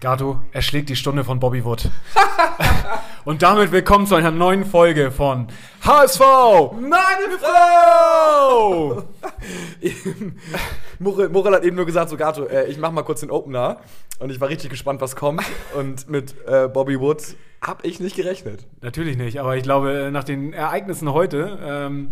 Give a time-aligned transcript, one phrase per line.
[0.00, 1.90] Gato, er schlägt die Stunde von Bobby Wood.
[3.24, 5.48] Und damit willkommen zu einer neuen Folge von
[5.84, 6.20] HSV!
[6.78, 9.02] Meine Frau!
[10.98, 13.78] Morel, Morel hat eben nur gesagt, so Gato, äh, ich mach mal kurz den Opener.
[14.18, 15.42] Und ich war richtig gespannt, was kommt.
[15.74, 17.22] Und mit äh, Bobby Wood
[17.62, 18.66] habe ich nicht gerechnet.
[18.82, 22.10] Natürlich nicht, aber ich glaube, nach den Ereignissen heute ähm,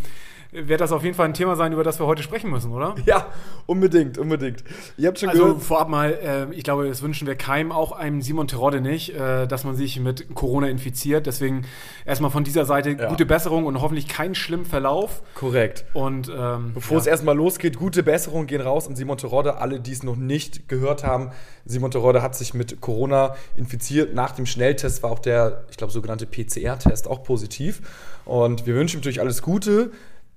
[0.55, 2.95] wird das auf jeden Fall ein Thema sein, über das wir heute sprechen müssen, oder?
[3.07, 3.27] Ja,
[3.66, 4.65] unbedingt, unbedingt.
[4.96, 5.62] Ihr habt schon also gehört.
[5.62, 9.46] vorab mal, äh, ich glaube, das wünschen wir keinem, auch einem Simon Terodde nicht, äh,
[9.46, 11.27] dass man sich mit Corona infiziert.
[11.27, 11.66] Deswegen
[12.06, 13.09] erstmal von dieser Seite ja.
[13.09, 15.23] gute Besserung und hoffentlich keinen schlimmen Verlauf.
[15.34, 15.84] Korrekt.
[15.93, 17.01] Und ähm, bevor ja.
[17.02, 19.59] es erstmal losgeht, gute Besserung gehen raus an Simon Terodde.
[19.59, 21.30] Alle, die es noch nicht gehört haben,
[21.66, 24.15] Simon Terodde hat sich mit Corona infiziert.
[24.15, 27.82] Nach dem Schnelltest war auch der, ich glaube, sogenannte PCR-Test auch positiv.
[28.24, 29.91] Und wir wünschen natürlich alles Gute.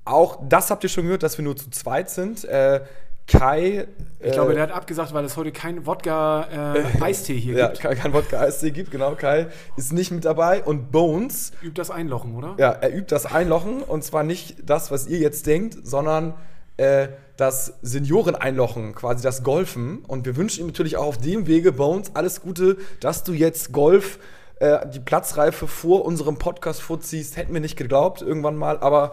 [0.07, 2.45] Auch das habt ihr schon gehört, dass wir nur zu zweit sind.
[2.45, 2.81] Äh,
[3.27, 3.87] Kai.
[4.21, 7.83] Ich glaube, äh, der hat abgesagt, weil es heute kein Wodka-Eistee äh, hier ja, gibt.
[7.83, 9.15] Ja, kein Wodka-Eistee gibt, genau.
[9.15, 10.63] Kai ist nicht mit dabei.
[10.63, 11.51] Und Bones.
[11.61, 12.55] Übt das Einlochen, oder?
[12.57, 13.83] Ja, er übt das Einlochen.
[13.83, 16.35] Und zwar nicht das, was ihr jetzt denkt, sondern
[16.77, 20.05] äh, das Senioren-Einlochen, quasi das Golfen.
[20.07, 23.73] Und wir wünschen ihm natürlich auch auf dem Wege, Bones, alles Gute, dass du jetzt
[23.73, 24.19] Golf
[24.59, 27.35] äh, die Platzreife vor unserem Podcast vorziehst.
[27.35, 28.79] Hätten wir nicht geglaubt, irgendwann mal.
[28.79, 29.11] Aber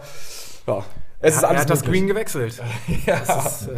[0.67, 0.85] ja,
[1.19, 2.61] es er, ist alles Er hat das Green gewechselt.
[3.05, 3.19] ja.
[3.19, 3.75] Ist, äh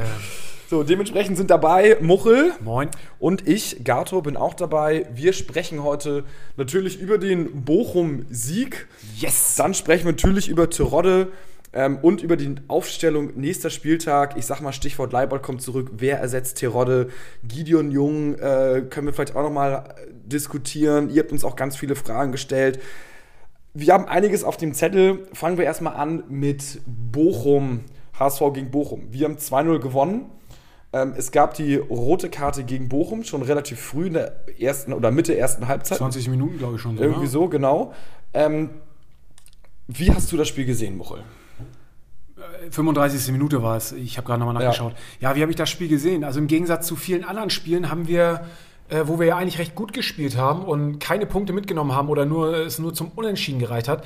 [0.69, 2.51] so, dementsprechend sind dabei Muchel.
[2.59, 2.89] Moin.
[3.19, 5.07] Und ich, Gato, bin auch dabei.
[5.13, 6.25] Wir sprechen heute
[6.57, 8.87] natürlich über den Bochum-Sieg.
[9.15, 9.55] Yes!
[9.55, 11.31] Dann sprechen wir natürlich über Terodde
[11.71, 14.35] ähm, und über die Aufstellung nächster Spieltag.
[14.35, 15.91] Ich sag mal, Stichwort Leibold kommt zurück.
[15.93, 17.11] Wer ersetzt Terodde?
[17.43, 21.09] Gideon Jung äh, können wir vielleicht auch nochmal diskutieren.
[21.09, 22.81] Ihr habt uns auch ganz viele Fragen gestellt.
[23.79, 25.27] Wir haben einiges auf dem Zettel.
[25.33, 27.81] Fangen wir erstmal an mit Bochum.
[28.17, 29.03] HSV gegen Bochum.
[29.11, 30.25] Wir haben 2-0 gewonnen.
[30.93, 35.11] Ähm, es gab die rote Karte gegen Bochum schon relativ früh in der ersten oder
[35.11, 35.99] Mitte ersten Halbzeit.
[35.99, 36.97] 20 Minuten, glaube ich schon.
[36.97, 37.29] So, Irgendwie ne?
[37.29, 37.93] so, genau.
[38.33, 38.71] Ähm,
[39.87, 41.21] wie hast du das Spiel gesehen, Muchel?
[42.71, 43.27] 35.
[43.27, 43.91] Äh, Minute war es.
[43.91, 44.93] Ich habe gerade nochmal nachgeschaut.
[45.19, 45.29] Ja.
[45.29, 46.23] ja, wie habe ich das Spiel gesehen?
[46.23, 48.43] Also im Gegensatz zu vielen anderen Spielen haben wir
[48.89, 52.25] äh, wo wir ja eigentlich recht gut gespielt haben und keine Punkte mitgenommen haben oder
[52.25, 54.03] nur, es nur zum Unentschieden gereicht hat,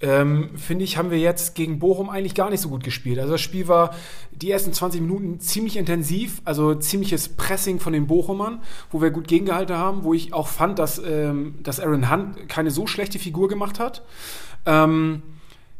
[0.00, 3.18] ähm, finde ich, haben wir jetzt gegen Bochum eigentlich gar nicht so gut gespielt.
[3.18, 3.94] Also das Spiel war
[4.32, 9.28] die ersten 20 Minuten ziemlich intensiv, also ziemliches Pressing von den Bochumern, wo wir gut
[9.28, 13.48] gegengehalten haben, wo ich auch fand, dass, ähm, dass Aaron Hunt keine so schlechte Figur
[13.48, 14.02] gemacht hat.
[14.66, 15.22] Ähm,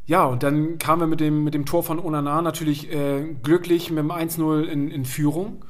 [0.06, 3.90] ja, und dann kamen wir mit dem, mit dem Tor von Onana natürlich äh, glücklich
[3.90, 5.64] mit dem 1-0 in, in Führung.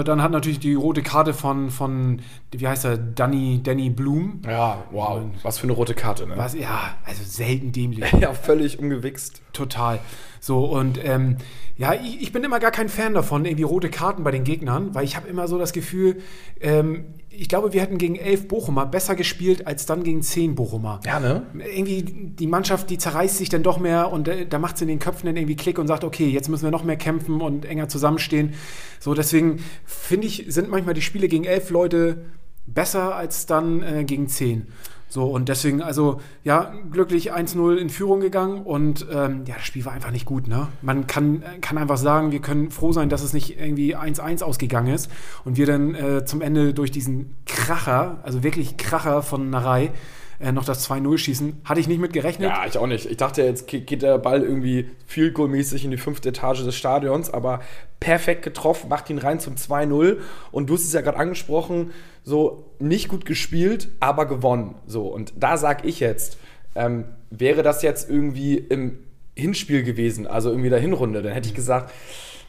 [0.00, 2.20] Äh, dann hat natürlich die rote Karte von, von
[2.50, 4.42] wie heißt er, Danny, Danny Bloom.
[4.46, 6.34] Ja, wow, was für eine rote Karte, ne?
[6.36, 8.10] Was, ja, also selten dämlich.
[8.20, 9.42] ja, völlig umgewichst.
[9.52, 10.00] Total.
[10.40, 11.36] So, und ähm,
[11.76, 14.94] ja, ich, ich, bin immer gar kein Fan davon, irgendwie rote Karten bei den Gegnern,
[14.94, 16.20] weil ich habe immer so das Gefühl,
[16.60, 21.00] ähm, ich glaube, wir hätten gegen elf Bochumer besser gespielt als dann gegen zehn Bochumer.
[21.06, 21.46] Ja, ne?
[21.54, 24.88] Irgendwie die Mannschaft, die zerreißt sich dann doch mehr und äh, da macht es in
[24.88, 27.64] den Köpfen dann irgendwie Klick und sagt, okay, jetzt müssen wir noch mehr kämpfen und
[27.64, 28.54] enger zusammenstehen.
[29.00, 32.24] So, deswegen finde ich, sind manchmal die Spiele gegen elf Leute
[32.66, 34.66] besser als dann äh, gegen zehn.
[35.12, 39.84] So, und deswegen, also, ja, glücklich 1-0 in Führung gegangen und ähm, ja, das Spiel
[39.84, 40.68] war einfach nicht gut, ne?
[40.80, 44.94] Man kann, kann einfach sagen, wir können froh sein, dass es nicht irgendwie 1-1 ausgegangen
[44.94, 45.10] ist
[45.44, 49.92] und wir dann äh, zum Ende durch diesen Kracher, also wirklich Kracher von Narei,
[50.42, 51.62] äh, noch das 2-0 schießen.
[51.64, 52.50] Hatte ich nicht mit gerechnet.
[52.50, 53.06] Ja, ich auch nicht.
[53.06, 57.30] Ich dachte, jetzt geht der Ball irgendwie viel mäßig in die fünfte Etage des Stadions,
[57.32, 57.60] aber
[58.00, 60.18] perfekt getroffen, macht ihn rein zum 2-0.
[60.50, 61.92] Und du hast es ja gerade angesprochen,
[62.24, 64.74] so nicht gut gespielt, aber gewonnen.
[64.86, 66.38] So, und da sag ich jetzt,
[66.74, 68.98] ähm, wäre das jetzt irgendwie im
[69.36, 71.92] Hinspiel gewesen, also irgendwie der Hinrunde, dann hätte ich gesagt,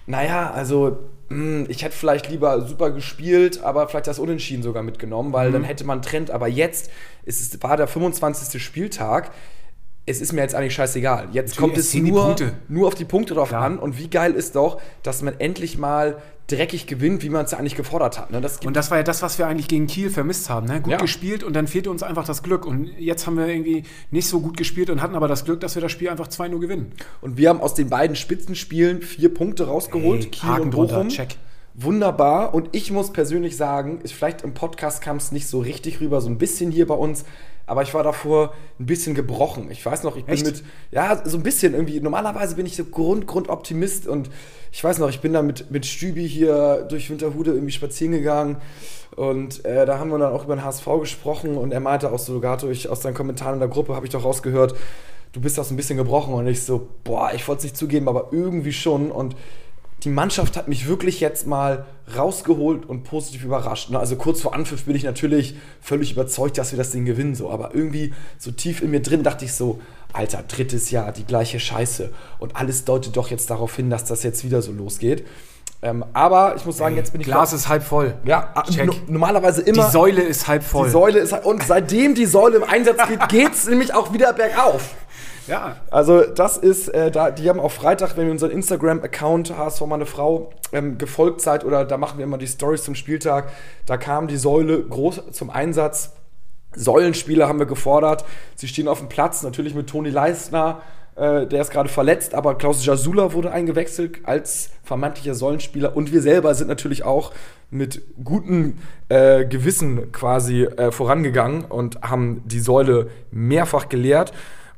[0.05, 0.97] naja, also
[1.29, 5.53] hm, ich hätte vielleicht lieber super gespielt, aber vielleicht das Unentschieden sogar mitgenommen, weil mhm.
[5.53, 6.31] dann hätte man Trend.
[6.31, 6.91] Aber jetzt
[7.23, 8.61] ist es, war der 25.
[8.61, 9.31] Spieltag
[10.05, 11.29] es ist mir jetzt eigentlich scheißegal.
[11.31, 12.35] Jetzt Natürlich, kommt es nur,
[12.67, 13.63] nur auf die Punkte drauf Klar.
[13.63, 13.79] an.
[13.79, 16.17] Und wie geil ist doch, dass man endlich mal
[16.47, 18.31] dreckig gewinnt, wie man es ja eigentlich gefordert hat.
[18.31, 18.41] Ne?
[18.41, 20.67] Das und das war ja das, was wir eigentlich gegen Kiel vermisst haben.
[20.67, 20.81] Ne?
[20.81, 20.97] Gut ja.
[20.97, 22.65] gespielt und dann fehlte uns einfach das Glück.
[22.65, 25.75] Und jetzt haben wir irgendwie nicht so gut gespielt und hatten aber das Glück, dass
[25.75, 26.91] wir das Spiel einfach 2-0 gewinnen.
[27.21, 30.23] Und wir haben aus den beiden Spitzenspielen vier Punkte rausgeholt.
[30.23, 30.88] Hey, Kiel Haken und Bochum.
[30.88, 31.38] Drunter, check
[31.75, 32.53] wunderbar.
[32.53, 36.21] Und ich muss persönlich sagen, ist vielleicht im Podcast kam es nicht so richtig rüber,
[36.21, 37.25] so ein bisschen hier bei uns
[37.65, 39.71] aber ich war davor ein bisschen gebrochen.
[39.71, 40.45] Ich weiß noch, ich bin Echt?
[40.45, 44.30] mit, ja, so ein bisschen irgendwie, normalerweise bin ich so Grund, Grundoptimist und
[44.71, 48.57] ich weiß noch, ich bin da mit, mit Stübi hier durch Winterhude irgendwie spazieren gegangen
[49.15, 52.19] und äh, da haben wir dann auch über den HSV gesprochen und er meinte auch
[52.19, 54.75] so, Gato, ich, aus deinen Kommentaren in der Gruppe habe ich doch rausgehört,
[55.31, 57.77] du bist auch so ein bisschen gebrochen und ich so, boah, ich wollte es nicht
[57.77, 59.36] zugeben, aber irgendwie schon und
[60.03, 61.85] die Mannschaft hat mich wirklich jetzt mal
[62.17, 63.89] rausgeholt und positiv überrascht.
[63.89, 64.00] Ne?
[64.00, 67.35] Also kurz vor Anpfiff bin ich natürlich völlig überzeugt, dass wir das Ding gewinnen.
[67.35, 67.50] So.
[67.50, 69.79] Aber irgendwie so tief in mir drin dachte ich so,
[70.11, 72.11] Alter, drittes Jahr, die gleiche Scheiße.
[72.39, 75.25] Und alles deutet doch jetzt darauf hin, dass das jetzt wieder so losgeht.
[75.81, 77.27] Ähm, aber ich muss sagen, jetzt bin ich.
[77.27, 78.13] Glas ist halb voll.
[78.25, 78.53] Ja,
[78.85, 79.85] no, normalerweise immer.
[79.85, 80.85] Die Säule ist halb voll.
[80.85, 84.31] Die Säule ist Und seitdem die Säule im Einsatz geht, geht es nämlich auch wieder
[84.33, 84.95] bergauf.
[85.48, 85.78] Ja.
[85.92, 90.06] Also, das ist, äh, da, die haben auch Freitag, wenn ihr unseren Instagram-Account HSV meine
[90.06, 93.50] Frau ähm, gefolgt seid, oder da machen wir immer die Stories zum Spieltag,
[93.86, 96.13] da kam die Säule groß zum Einsatz.
[96.75, 98.25] Säulenspieler haben wir gefordert.
[98.56, 100.81] Sie stehen auf dem Platz, natürlich mit Toni Leistner,
[101.16, 105.95] äh, der ist gerade verletzt, aber Klaus Jasula wurde eingewechselt als vermeintlicher Säulenspieler.
[105.95, 107.34] Und wir selber sind natürlich auch
[107.69, 108.78] mit gutem
[109.10, 114.34] äh, Gewissen quasi äh, vorangegangen und haben die Säule mehrfach gelehrt.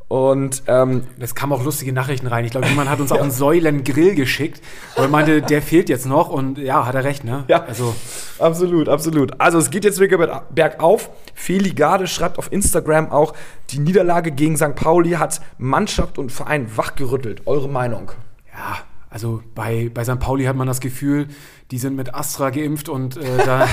[0.08, 2.46] Und ähm, es kamen auch lustige Nachrichten rein.
[2.46, 4.62] Ich glaube, jemand hat uns auch einen Säulengrill geschickt,
[4.96, 6.30] er meinte, der fehlt jetzt noch.
[6.30, 7.44] Und ja, hat er recht, ne?
[7.48, 7.96] Ja, also.
[8.38, 9.40] absolut, absolut.
[9.42, 11.10] Also es geht jetzt wieder bergauf.
[11.34, 13.34] Feli Garde schreibt auf Instagram auch,
[13.72, 14.76] die Niederlage gegen St.
[14.76, 17.42] Pauli hat Mannschaft und Verein wachgerüttelt.
[17.46, 18.12] Eure Meinung?
[18.54, 18.78] Ja,
[19.10, 20.20] also bei, bei St.
[20.20, 21.28] Pauli hat man das Gefühl,
[21.72, 23.68] die sind mit Astra geimpft und äh, da,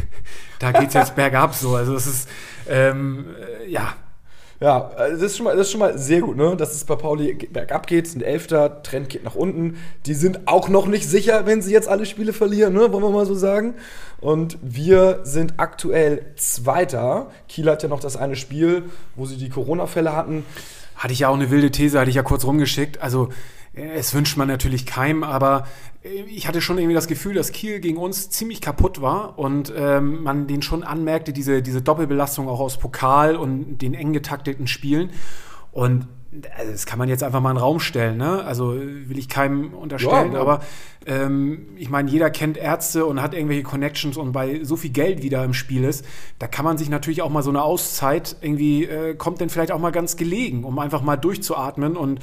[0.58, 1.76] da geht es jetzt bergab so.
[1.76, 2.28] Also es ist,
[2.68, 3.26] ähm,
[3.62, 3.94] äh, ja,
[4.60, 6.56] ja, äh, das ist, schon mal, das ist schon mal sehr gut, ne?
[6.56, 9.76] dass es bei Pauli bergab geht, sind Elfter, Trend geht nach unten.
[10.06, 12.92] Die sind auch noch nicht sicher, wenn sie jetzt alle Spiele verlieren, ne?
[12.92, 13.74] wollen wir mal so sagen.
[14.20, 17.30] Und wir sind aktuell Zweiter.
[17.48, 18.84] Kiel hat ja noch das eine Spiel,
[19.14, 20.44] wo sie die Corona-Fälle hatten.
[20.96, 23.00] Hatte ich ja auch eine wilde These, hatte ich ja kurz rumgeschickt.
[23.00, 23.28] Also
[23.78, 25.66] es wünscht man natürlich keinem, aber
[26.02, 29.72] äh, ich hatte schon irgendwie das Gefühl, dass Kiel gegen uns ziemlich kaputt war und
[29.76, 34.66] ähm, man den schon anmerkte, diese, diese Doppelbelastung auch aus Pokal und den eng getakteten
[34.66, 35.10] Spielen.
[35.72, 36.08] Und
[36.56, 38.44] also das kann man jetzt einfach mal in den Raum stellen, ne?
[38.44, 40.60] Also will ich keinem unterstellen, ja, aber
[41.06, 45.22] ähm, ich meine, jeder kennt Ärzte und hat irgendwelche Connections und bei so viel Geld
[45.22, 46.04] wieder im Spiel ist,
[46.38, 49.72] da kann man sich natürlich auch mal so eine Auszeit irgendwie, äh, kommt denn vielleicht
[49.72, 52.20] auch mal ganz gelegen, um einfach mal durchzuatmen und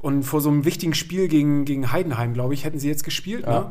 [0.00, 3.44] und vor so einem wichtigen Spiel gegen, gegen Heidenheim, glaube ich, hätten sie jetzt gespielt.
[3.46, 3.60] Ja.
[3.60, 3.70] Ne?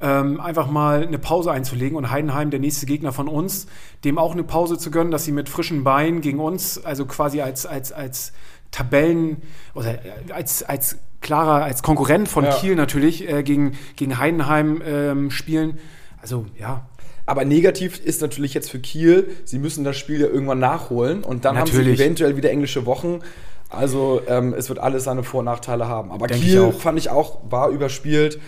[0.00, 3.66] Ähm, einfach mal eine Pause einzulegen und Heidenheim, der nächste Gegner von uns,
[4.04, 7.40] dem auch eine Pause zu gönnen, dass sie mit frischen Beinen gegen uns, also quasi
[7.40, 8.32] als, als, als
[8.70, 9.38] Tabellen
[9.74, 12.52] oder äh, als, als klarer, als Konkurrent von ja.
[12.52, 15.78] Kiel natürlich äh, gegen, gegen Heidenheim ähm, spielen.
[16.22, 16.86] Also ja,
[17.26, 21.44] aber negativ ist natürlich jetzt für Kiel, sie müssen das Spiel ja irgendwann nachholen und
[21.44, 21.88] dann natürlich.
[21.88, 23.20] haben sie eventuell wieder englische Wochen.
[23.68, 26.10] Also ähm, es wird alles seine Vor- und Nachteile haben.
[26.10, 28.40] Aber Denk Kiel ich fand ich auch, war überspielt.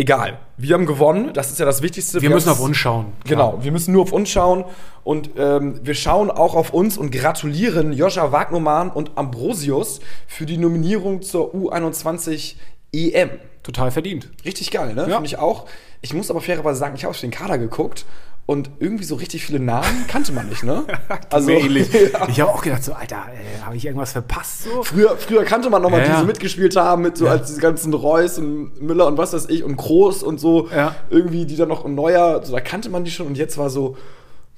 [0.00, 2.22] Egal, wir haben gewonnen, das ist ja das Wichtigste.
[2.22, 3.06] Wir, wir müssen auf uns schauen.
[3.24, 3.50] Klar.
[3.50, 4.64] Genau, wir müssen nur auf uns schauen
[5.02, 9.98] und ähm, wir schauen auch auf uns und gratulieren Joscha Wagnermann und Ambrosius
[10.28, 12.54] für die Nominierung zur U21
[12.92, 13.30] EM.
[13.64, 14.30] Total verdient.
[14.44, 15.02] Richtig geil, ne?
[15.08, 15.16] Ja.
[15.16, 15.66] Finde ich auch.
[16.00, 18.06] Ich muss aber fairerweise sagen, ich habe auf den Kader geguckt
[18.48, 20.84] und irgendwie so richtig viele Namen kannte man nicht, ne?
[21.30, 21.88] also ähnlich.
[21.98, 22.26] Ja.
[22.28, 24.62] Ich habe auch gedacht, so, Alter, äh, habe ich irgendwas verpasst?
[24.62, 24.82] So?
[24.82, 27.32] Früher, früher kannte man noch mal, ja, die so mitgespielt haben, mit so ja.
[27.32, 30.68] als diese ganzen Reus und Müller und was weiß ich und Groß und so.
[30.74, 30.94] Ja.
[31.10, 33.96] Irgendwie, die dann noch neuer, so, da kannte man die schon und jetzt war so,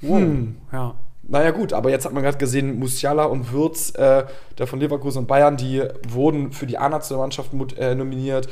[0.03, 0.19] wow.
[0.19, 0.95] Hm, ja.
[1.23, 4.25] Naja, gut, aber jetzt hat man gerade gesehen, Musiala und Würz, äh,
[4.59, 8.49] der von Leverkusen und Bayern, die wurden für die A-Nationalmannschaft äh, nominiert.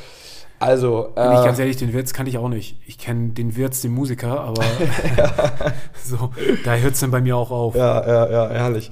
[0.59, 2.77] Also, Bin ich äh, ganz ehrlich, den Wirtz kannte ich auch nicht.
[2.85, 4.63] Ich kenne den Wirtz, den Musiker, aber
[6.03, 6.31] so,
[6.65, 7.75] da hört es dann bei mir auch auf.
[7.75, 8.91] Ja, ja, ja, herrlich.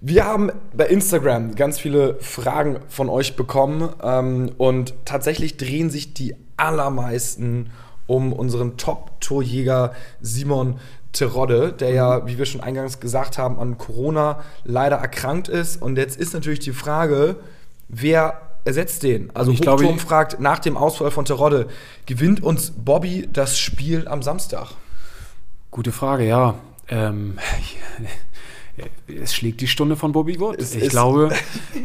[0.00, 6.14] Wir haben bei Instagram ganz viele Fragen von euch bekommen ähm, und tatsächlich drehen sich
[6.14, 7.70] die allermeisten
[8.06, 10.78] um unseren Top-Torjäger Simon
[11.12, 12.26] Terodde, der ja, mhm.
[12.26, 15.80] wie wir schon eingangs gesagt haben, an Corona leider erkrankt ist.
[15.80, 17.36] Und jetzt ist natürlich die Frage,
[17.88, 19.30] wer ersetzt den.
[19.34, 21.68] Also ich Hochturm glaube, fragt nach dem Ausfall von Terodde,
[22.06, 24.70] gewinnt uns Bobby das Spiel am Samstag?
[25.70, 26.54] Gute Frage, ja.
[26.88, 27.38] Ähm,
[29.06, 30.58] es schlägt die Stunde von Bobby Wood.
[30.58, 31.30] Es ich, glaube,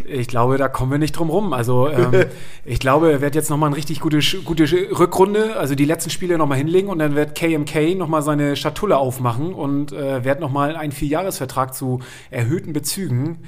[0.05, 1.53] ich glaube, da kommen wir nicht drum rum.
[1.53, 2.25] Also ähm,
[2.65, 4.63] ich glaube, er wird jetzt nochmal eine richtig gute, gute
[4.97, 9.53] Rückrunde, also die letzten Spiele nochmal hinlegen und dann wird KMK nochmal seine Schatulle aufmachen
[9.53, 11.99] und äh, wird nochmal einen Vierjahresvertrag zu
[12.31, 13.39] erhöhten Bezügen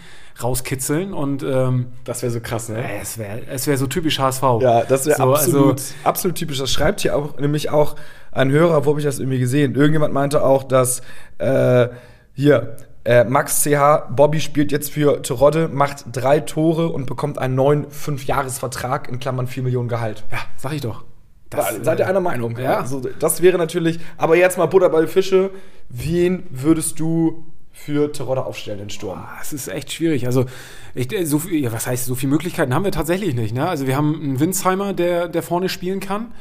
[0.41, 2.83] rauskitzeln und ähm, das wäre so krass, ne?
[3.01, 4.43] Es wäre es wär so typisch HSV.
[4.61, 6.59] Ja, das wäre so, absolut, also, absolut typisch.
[6.59, 7.95] Das schreibt hier auch nämlich auch
[8.31, 9.75] ein Hörer, wo habe ich das irgendwie gesehen?
[9.75, 11.01] Irgendjemand meinte auch, dass
[11.37, 11.89] äh,
[12.33, 17.55] hier äh, Max CH, Bobby spielt jetzt für Terodde, macht drei Tore und bekommt einen
[17.55, 20.23] neuen Fünfjahresvertrag in Klammern 4 Millionen Gehalt.
[20.31, 21.03] Ja, sag ich doch.
[21.49, 22.57] Das, seid ihr einer Meinung?
[22.57, 22.79] Ja.
[22.79, 25.51] Also, das wäre natürlich, aber jetzt mal Butter bei Fische.
[25.89, 29.23] Wen würdest du für Terodde aufstellen, den Sturm?
[29.41, 30.25] Es ist echt schwierig.
[30.25, 30.45] Also,
[30.93, 33.53] ich, äh, so viel, ja, was heißt, so viele Möglichkeiten haben wir tatsächlich nicht.
[33.53, 33.67] Ne?
[33.67, 36.31] Also, wir haben einen Winsheimer, der, der vorne spielen kann.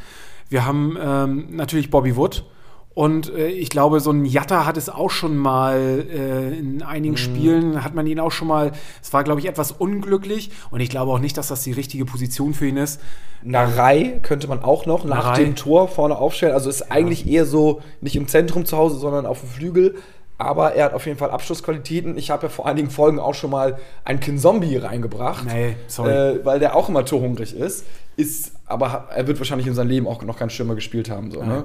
[0.49, 2.45] Wir haben ähm, natürlich Bobby Wood.
[2.93, 7.15] Und äh, ich glaube, so ein Jatta hat es auch schon mal äh, in einigen
[7.15, 7.19] mhm.
[7.19, 10.51] Spielen, hat man ihn auch schon mal, es war, glaube ich, etwas unglücklich.
[10.71, 13.01] Und ich glaube auch nicht, dass das die richtige Position für ihn ist.
[13.43, 15.45] Narei könnte man auch noch nach Narei.
[15.45, 16.53] dem Tor vorne aufstellen.
[16.53, 16.87] Also ist ja.
[16.91, 19.95] eigentlich eher so nicht im Zentrum zu Hause, sondern auf dem Flügel.
[20.41, 22.17] Aber er hat auf jeden Fall Abschlussqualitäten.
[22.17, 25.45] Ich habe ja vor einigen Folgen auch schon mal einen Kinzombie reingebracht.
[25.45, 26.13] Nee, sorry.
[26.13, 27.85] Äh, weil der auch immer torhungrig ist.
[28.17, 31.31] Ist, aber er wird wahrscheinlich in seinem Leben auch noch keinen Stürmer gespielt haben.
[31.31, 31.65] So, ne?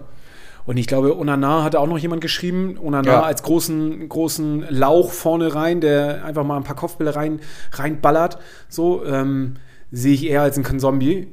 [0.65, 2.77] Und ich glaube, Onana hatte auch noch jemand geschrieben.
[2.83, 3.21] Onana ja.
[3.21, 7.39] als großen, großen Lauch vorne rein, der einfach mal ein paar Kopfbälle rein,
[7.71, 8.39] reinballert.
[8.67, 9.55] So ähm,
[9.91, 11.27] sehe ich eher als ein Zombie.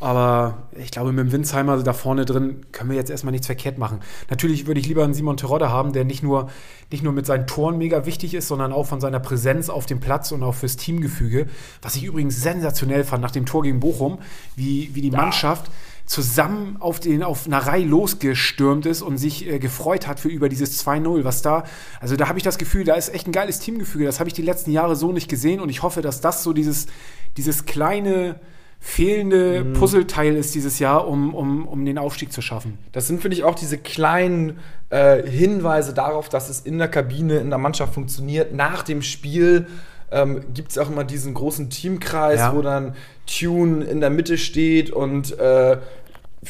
[0.00, 3.76] Aber ich glaube, mit dem Winsheimer da vorne drin können wir jetzt erstmal nichts verkehrt
[3.76, 4.00] machen.
[4.30, 6.48] Natürlich würde ich lieber einen Simon Terodde haben, der nicht nur,
[6.90, 10.00] nicht nur mit seinen Toren mega wichtig ist, sondern auch von seiner Präsenz auf dem
[10.00, 11.46] Platz und auch fürs Teamgefüge.
[11.82, 14.18] Was ich übrigens sensationell fand nach dem Tor gegen Bochum,
[14.56, 15.66] wie, wie die Mannschaft.
[15.66, 15.72] Ja
[16.10, 20.48] zusammen auf, den, auf einer Reihe losgestürmt ist und sich äh, gefreut hat für über
[20.48, 21.62] dieses 2-0, was da,
[22.00, 24.06] also da habe ich das Gefühl, da ist echt ein geiles Teamgefüge.
[24.06, 26.52] Das habe ich die letzten Jahre so nicht gesehen und ich hoffe, dass das so
[26.52, 26.88] dieses,
[27.36, 28.40] dieses kleine,
[28.80, 29.74] fehlende mhm.
[29.74, 32.78] Puzzleteil ist dieses Jahr, um, um, um den Aufstieg zu schaffen.
[32.92, 34.58] Das sind, finde ich, auch diese kleinen
[34.88, 38.54] äh, Hinweise darauf, dass es in der Kabine, in der Mannschaft funktioniert.
[38.54, 39.66] Nach dem Spiel
[40.10, 42.54] ähm, gibt es auch immer diesen großen Teamkreis, ja.
[42.54, 42.94] wo dann
[43.26, 45.76] Tune in der Mitte steht und äh,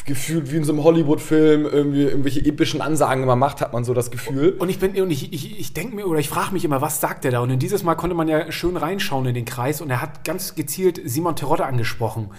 [0.05, 3.93] gefühlt wie in so einem Hollywood-Film irgendwie irgendwelche epischen Ansagen immer macht, hat man so
[3.93, 4.55] das Gefühl.
[4.57, 7.01] Und ich bin und ich, ich, ich denke mir oder ich frage mich immer, was
[7.01, 7.41] sagt der da?
[7.41, 10.23] Und in dieses Mal konnte man ja schön reinschauen in den Kreis und er hat
[10.23, 12.29] ganz gezielt Simon Terodde angesprochen.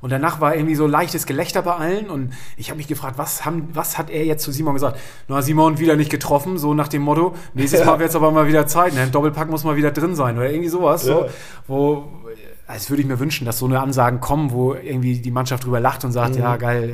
[0.00, 3.44] Und danach war irgendwie so leichtes Gelächter bei allen und ich habe mich gefragt, was,
[3.44, 4.98] haben, was hat er jetzt zu Simon gesagt?
[5.28, 8.46] Na, Simon wieder nicht getroffen, so nach dem Motto, nächstes Mal wird es aber mal
[8.46, 9.08] wieder Zeit, ne?
[9.08, 11.14] Doppelpack muss mal wieder drin sein oder irgendwie sowas, ja.
[11.14, 11.26] so,
[11.66, 12.08] wo
[12.68, 15.80] als würde ich mir wünschen, dass so eine Ansagen kommen, wo irgendwie die Mannschaft drüber
[15.80, 16.42] lacht und sagt, mhm.
[16.42, 16.90] ja, geil.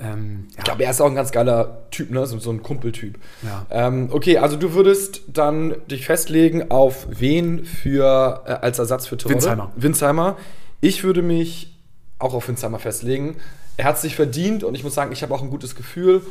[0.00, 0.58] Äh, ähm, ja.
[0.58, 2.26] Ich glaube, er ist auch ein ganz geiler Typ, ne?
[2.26, 3.18] so, so ein Kumpeltyp.
[3.42, 3.66] Ja.
[3.70, 9.18] Ähm, okay, also du würdest dann dich festlegen auf wen für äh, als Ersatz für
[9.18, 9.36] Terodde?
[9.36, 9.72] Winsheimer.
[9.76, 10.36] Winsheimer.
[10.80, 11.78] Ich würde mich
[12.18, 13.36] auch auf Winsheimer festlegen.
[13.76, 16.22] Er hat es sich verdient und ich muss sagen, ich habe auch ein gutes Gefühl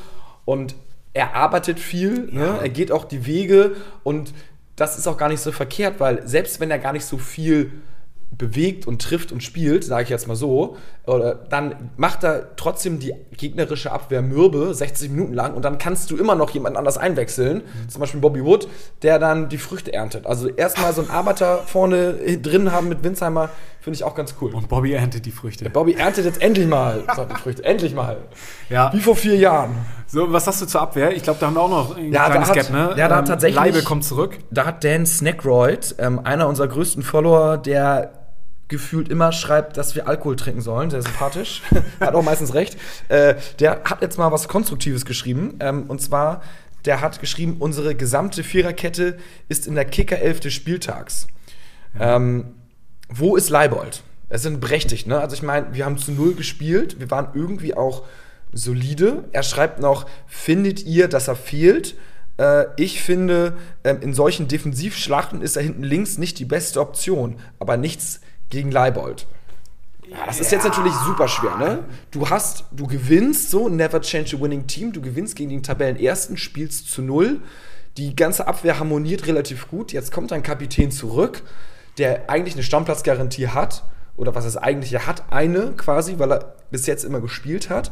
[0.46, 0.74] und
[1.14, 2.40] er arbeitet viel, ne?
[2.40, 2.54] ja.
[2.54, 2.60] ne?
[2.62, 4.34] er geht auch die Wege und
[4.76, 7.72] das ist auch gar nicht so verkehrt, weil selbst wenn er gar nicht so viel
[8.38, 13.00] bewegt und trifft und spielt, sage ich jetzt mal so, oder dann macht er trotzdem
[13.00, 16.98] die gegnerische Abwehr mürbe 60 Minuten lang und dann kannst du immer noch jemand anders
[16.98, 17.90] einwechseln, mhm.
[17.90, 18.68] zum Beispiel Bobby Wood,
[19.02, 20.26] der dann die Früchte erntet.
[20.26, 23.50] Also erstmal so einen Arbeiter vorne drin haben mit Winsheimer,
[23.82, 24.54] finde ich auch ganz cool.
[24.54, 25.66] Und Bobby erntet die Früchte.
[25.66, 28.18] Der Bobby erntet jetzt endlich mal die Früchte, endlich mal.
[28.70, 28.94] Ja.
[28.94, 29.76] Wie vor vier Jahren.
[30.08, 31.14] So, was hast du zur Abwehr?
[31.14, 32.96] Ich glaube, da haben wir auch noch ein ja, kleines da hat, Gap, ne?
[32.96, 33.56] Ja, da ähm, tatsächlich.
[33.58, 34.38] Leibe kommt zurück.
[34.50, 38.21] Da hat Dan Snackroyd, ähm, einer unserer größten Follower, der
[38.72, 40.90] gefühlt immer schreibt, dass wir Alkohol trinken sollen.
[40.90, 41.62] Sehr sympathisch.
[42.00, 42.76] hat auch meistens recht.
[43.10, 45.58] Äh, der hat jetzt mal was Konstruktives geschrieben.
[45.60, 46.42] Ähm, und zwar,
[46.86, 49.18] der hat geschrieben, unsere gesamte Viererkette
[49.50, 51.28] ist in der Kicker-Elf des Spieltags.
[52.00, 52.16] Ja.
[52.16, 52.56] Ähm,
[53.10, 54.02] wo ist Leibold?
[54.30, 55.20] Es sind berechtigt, ne?
[55.20, 57.00] Also ich meine, wir haben zu null gespielt.
[57.00, 58.06] Wir waren irgendwie auch
[58.54, 59.26] solide.
[59.34, 61.96] Er schreibt noch, findet ihr, dass er fehlt?
[62.38, 67.36] Äh, ich finde, ähm, in solchen Defensivschlachten ist er hinten links nicht die beste Option.
[67.60, 69.26] Aber nichts gegen Leibold.
[70.08, 71.84] Ja, das ist jetzt natürlich super schwer, ne?
[72.12, 76.38] Du hast, du gewinnst so, never change a winning team, du gewinnst gegen den Tabellenersten,
[76.38, 77.42] spielst zu null.
[77.98, 79.94] Die ganze Abwehr harmoniert relativ gut.
[79.94, 81.44] Jetzt kommt ein Kapitän zurück,
[81.98, 83.84] der eigentlich eine Stammplatzgarantie hat.
[84.18, 87.92] Oder was es eigentlich hat, eine quasi, weil er bis jetzt immer gespielt hat.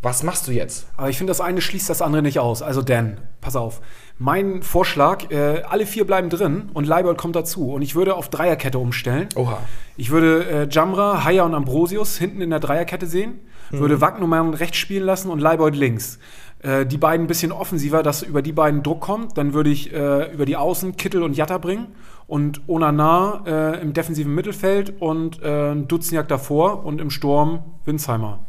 [0.00, 0.86] Was machst du jetzt?
[0.96, 2.62] Aber ich finde, das eine schließt das andere nicht aus.
[2.62, 3.80] Also Dan, pass auf.
[4.16, 7.72] Mein Vorschlag, äh, alle vier bleiben drin und Leibold kommt dazu.
[7.72, 9.28] Und ich würde auf Dreierkette umstellen.
[9.34, 9.58] Oha.
[9.96, 13.40] Ich würde äh, Jamra, Haya und Ambrosius hinten in der Dreierkette sehen.
[13.70, 13.78] Mhm.
[13.80, 16.20] Würde Wagnumann rechts spielen lassen und Leibold links.
[16.60, 19.36] Äh, die beiden ein bisschen offensiver, dass über die beiden Druck kommt.
[19.36, 21.88] Dann würde ich äh, über die Außen Kittel und Jatta bringen
[22.28, 28.47] und Onana äh, im defensiven Mittelfeld und äh, Dutzniak davor und im Sturm Winsheimer.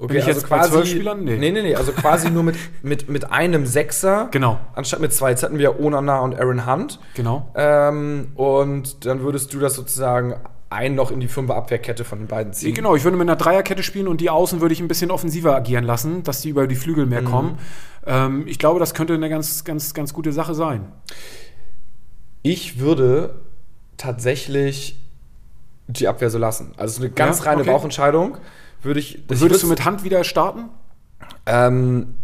[0.00, 1.24] Okay, Bin ich also jetzt quasi, bei zwölf Spielern?
[1.24, 1.36] Nee.
[1.36, 1.74] nee, nee, nee.
[1.74, 4.28] Also quasi nur mit, mit, mit einem Sechser.
[4.30, 4.58] Genau.
[4.74, 5.30] Anstatt mit zwei.
[5.30, 6.98] Jetzt hatten wir Onana und Aaron Hunt.
[7.14, 7.52] Genau.
[7.54, 10.36] Ähm, und dann würdest du das sozusagen
[10.70, 12.72] ein noch in die Fünfer-Abwehrkette von den beiden ziehen.
[12.72, 15.54] Genau, ich würde mit einer Dreierkette spielen und die Außen würde ich ein bisschen offensiver
[15.54, 17.26] agieren lassen, dass die über die Flügel mehr mhm.
[17.26, 17.58] kommen.
[18.06, 20.90] Ähm, ich glaube, das könnte eine ganz, ganz, ganz gute Sache sein.
[22.42, 23.42] Ich würde
[23.98, 24.99] tatsächlich
[25.92, 26.72] die Abwehr so lassen.
[26.76, 27.70] Also eine ganz ja, reine okay.
[27.70, 28.38] Bauchentscheidung
[28.82, 29.22] würde ich.
[29.28, 30.68] Würdest du mit Hand wieder starten?
[31.46, 32.14] Ähm,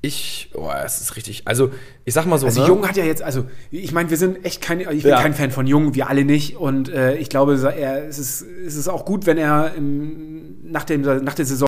[0.00, 1.42] ich, oh, es ist richtig.
[1.46, 1.70] Also,
[2.04, 2.46] ich sag mal so.
[2.46, 2.68] Also, ne?
[2.68, 5.20] Jung hat ja jetzt, also, ich meine, wir sind echt kein, ich bin ja.
[5.20, 6.56] kein Fan von Jung, wir alle nicht.
[6.56, 10.84] Und äh, ich glaube, er, es, ist, es ist auch gut, wenn er im, nach,
[10.84, 11.66] dem, nach der Saison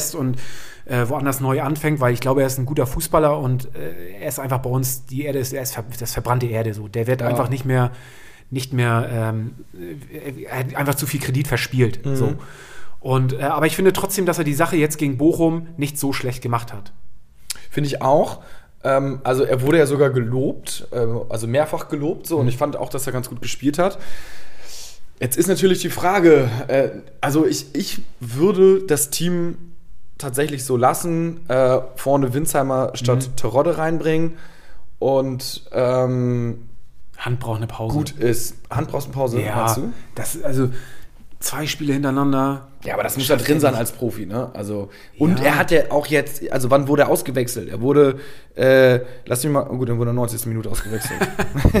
[0.00, 0.38] verlässt und
[0.86, 4.28] äh, woanders neu anfängt, weil ich glaube, er ist ein guter Fußballer und äh, er
[4.28, 6.88] ist einfach bei uns, die Erde ist, er ist ver das verbrannte Erde so.
[6.88, 7.28] Der wird ja.
[7.28, 7.92] einfach nicht mehr,
[8.54, 9.50] nicht mehr, ähm,
[10.46, 12.06] er hat einfach zu viel Kredit verspielt.
[12.06, 12.16] Mhm.
[12.16, 12.34] So.
[13.00, 16.12] Und, äh, aber ich finde trotzdem, dass er die Sache jetzt gegen Bochum nicht so
[16.12, 16.92] schlecht gemacht hat.
[17.68, 18.42] Finde ich auch.
[18.84, 22.36] Ähm, also er wurde ja sogar gelobt, äh, also mehrfach gelobt so.
[22.36, 22.40] Mhm.
[22.42, 23.98] Und ich fand auch, dass er ganz gut gespielt hat.
[25.20, 29.58] Jetzt ist natürlich die Frage, äh, also ich, ich würde das Team
[30.16, 33.36] tatsächlich so lassen, äh, vorne Winsheimer statt mhm.
[33.36, 34.34] Terodde reinbringen
[35.00, 36.68] und ähm,
[37.18, 37.96] Hand braucht eine Pause.
[37.96, 38.56] Gut ist.
[38.70, 39.92] Hand braucht eine Pause, ja, meinst du?
[40.14, 40.68] Das, also
[41.44, 42.68] zwei Spiele hintereinander.
[42.84, 44.50] Ja, aber das muss ja drin sein als Profi, ne?
[44.54, 45.46] Also, und ja.
[45.46, 47.68] er hat ja auch jetzt, also wann wurde er ausgewechselt?
[47.68, 48.18] Er wurde,
[48.56, 50.46] äh, lass mich mal, oh gut, dann wurde er 90.
[50.46, 51.18] Minute ausgewechselt.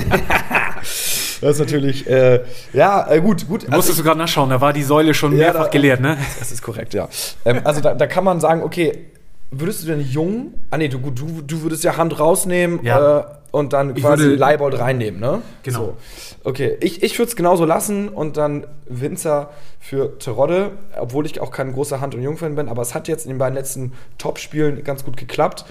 [0.80, 3.64] das ist natürlich, äh, ja, äh, gut, gut.
[3.64, 6.16] Also, Musstest du gerade nachschauen, da war die Säule schon ja, mehrfach da, geleert, ne?
[6.38, 7.08] Das ist korrekt, ja.
[7.44, 9.06] ähm, also da, da kann man sagen, okay,
[9.50, 13.18] würdest du denn jung, ah nee, du, du, du würdest ja Hand rausnehmen, ja.
[13.18, 13.24] äh,
[13.54, 15.40] und dann quasi Leibold reinnehmen, ne?
[15.62, 15.78] Genau.
[15.78, 15.96] So.
[16.42, 21.52] Okay, ich, ich würde es genauso lassen und dann Winzer für Terodde, obwohl ich auch
[21.52, 24.82] kein großer Hand- und Jungfan bin, aber es hat jetzt in den beiden letzten Top-Spielen
[24.82, 25.66] ganz gut geklappt.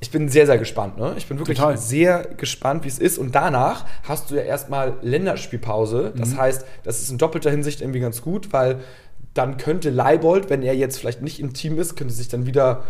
[0.00, 0.98] Ich bin sehr, sehr gespannt.
[0.98, 1.14] Ne?
[1.16, 1.78] Ich bin wirklich Total.
[1.78, 3.18] sehr gespannt, wie es ist.
[3.18, 6.12] Und danach hast du ja erstmal Länderspielpause.
[6.16, 6.38] Das mhm.
[6.38, 8.80] heißt, das ist in doppelter Hinsicht irgendwie ganz gut, weil
[9.32, 12.82] dann könnte Leibold, wenn er jetzt vielleicht nicht im Team ist, könnte sich dann wieder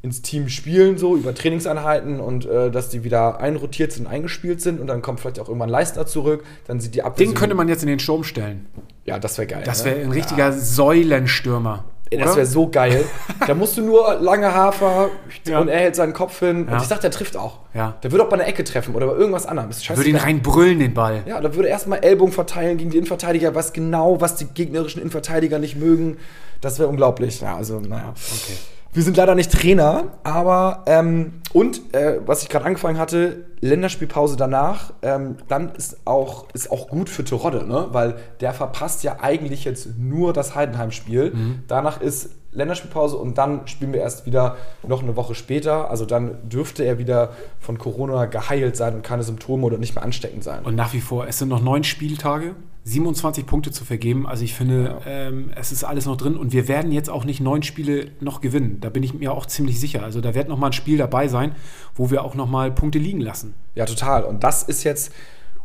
[0.00, 4.80] ins Team spielen, so über Trainingseinheiten und äh, dass die wieder einrotiert sind, eingespielt sind
[4.80, 7.26] und dann kommt vielleicht auch irgendwann Leistner zurück, dann sieht die Abwehr.
[7.26, 8.66] Den könnte man jetzt in den Sturm stellen.
[9.04, 9.62] Ja, das wäre geil.
[9.64, 10.04] Das wäre ne?
[10.04, 10.52] ein richtiger ja.
[10.52, 11.84] Säulenstürmer.
[12.12, 12.24] Oder?
[12.24, 13.04] Das wäre so geil.
[13.46, 15.10] da musst du nur lange Hafer
[15.46, 15.58] ja.
[15.58, 16.66] und er hält seinen Kopf hin.
[16.66, 16.76] Ja.
[16.76, 17.58] Und ich dachte, der trifft auch.
[17.74, 17.96] Ja.
[18.02, 19.68] Der würde auch bei einer Ecke treffen oder bei irgendwas anderem.
[19.68, 21.22] Das würde ihn reinbrüllen, den Ball.
[21.26, 25.58] Ja, da würde erstmal Ellbogen verteilen gegen die Innenverteidiger, was genau, was die gegnerischen Innenverteidiger
[25.58, 26.18] nicht mögen.
[26.60, 27.40] Das wäre unglaublich.
[27.40, 28.14] Ja, also, naja.
[28.14, 28.56] Okay.
[28.92, 34.36] Wir sind leider nicht Trainer, aber ähm, und äh, was ich gerade angefangen hatte, Länderspielpause
[34.36, 37.88] danach, ähm, dann ist auch, ist auch gut für Terodde, ne?
[37.90, 41.32] weil der verpasst ja eigentlich jetzt nur das Heidenheim-Spiel.
[41.34, 41.62] Mhm.
[41.68, 44.56] Danach ist Länderspielpause und dann spielen wir erst wieder
[44.86, 45.90] noch eine Woche später.
[45.90, 47.30] Also dann dürfte er wieder
[47.60, 50.64] von Corona geheilt sein und keine Symptome oder nicht mehr ansteckend sein.
[50.64, 52.54] Und nach wie vor, es sind noch neun Spieltage.
[52.84, 54.26] 27 Punkte zu vergeben.
[54.26, 55.00] Also ich finde, ja.
[55.06, 58.40] ähm, es ist alles noch drin und wir werden jetzt auch nicht neun Spiele noch
[58.40, 58.78] gewinnen.
[58.80, 60.02] Da bin ich mir auch ziemlich sicher.
[60.02, 61.54] Also da wird noch mal ein Spiel dabei sein,
[61.94, 63.54] wo wir auch noch mal Punkte liegen lassen.
[63.74, 64.24] Ja, total.
[64.24, 65.12] Und das ist jetzt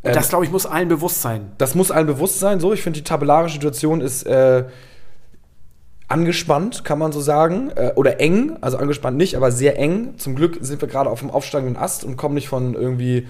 [0.02, 1.54] und das, ähm, glaube ich, muss allen bewusst sein.
[1.58, 2.60] Das muss allen bewusst sein.
[2.60, 4.66] So, ich finde, die tabellarische Situation ist äh,
[6.14, 7.72] angespannt, kann man so sagen.
[7.76, 8.58] Äh, oder eng.
[8.62, 10.14] Also angespannt nicht, aber sehr eng.
[10.18, 13.28] Zum Glück sind wir gerade auf dem aufsteigenden Ast und kommen nicht von irgendwie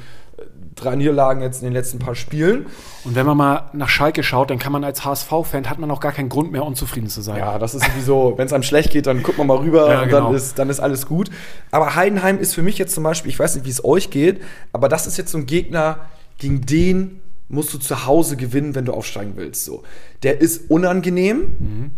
[0.75, 2.65] drei Niederlagen jetzt in den letzten paar Spielen.
[3.03, 5.99] Und wenn man mal nach Schalke schaut, dann kann man als HSV-Fan, hat man auch
[5.99, 7.37] gar keinen Grund mehr, unzufrieden zu sein.
[7.37, 10.01] Ja, das ist sowieso, wenn es einem schlecht geht, dann guckt man mal rüber ja,
[10.01, 10.27] und genau.
[10.27, 11.29] dann, ist, dann ist alles gut.
[11.71, 14.41] Aber Heidenheim ist für mich jetzt zum Beispiel, ich weiß nicht, wie es euch geht,
[14.73, 15.99] aber das ist jetzt so ein Gegner,
[16.37, 19.65] gegen den musst du zu Hause gewinnen, wenn du aufsteigen willst.
[19.65, 19.83] So.
[20.23, 21.55] Der ist unangenehm.
[21.59, 21.91] Mhm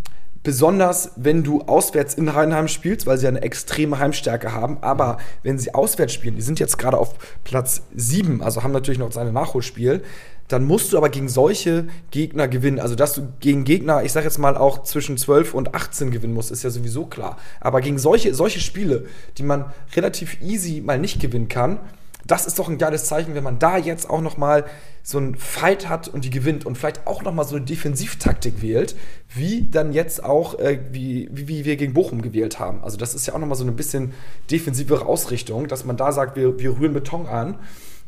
[0.46, 4.78] Besonders wenn du auswärts in Heidenheim spielst, weil sie eine extreme Heimstärke haben.
[4.82, 9.00] Aber wenn sie auswärts spielen, die sind jetzt gerade auf Platz 7, also haben natürlich
[9.00, 10.04] noch seine Nachholspiel,
[10.48, 12.80] dann musst du aber gegen solche Gegner gewinnen.
[12.80, 16.36] Also, dass du gegen Gegner, ich sag jetzt mal auch zwischen 12 und 18 gewinnen
[16.36, 17.38] musst, ist ja sowieso klar.
[17.60, 19.08] Aber gegen solche, solche Spiele,
[19.40, 21.80] die man relativ easy mal nicht gewinnen kann,
[22.26, 24.66] das ist doch ein geiles Zeichen, wenn man da jetzt auch noch mal
[25.04, 28.62] so einen Fight hat und die gewinnt und vielleicht auch noch mal so eine Defensivtaktik
[28.62, 28.96] wählt,
[29.30, 32.84] wie dann jetzt auch, äh, wie, wie, wie, wir gegen Bochum gewählt haben.
[32.84, 34.14] Also das ist ja auch noch mal so eine bisschen
[34.50, 37.60] defensivere Ausrichtung, dass man da sagt, wir, wir rühren Beton an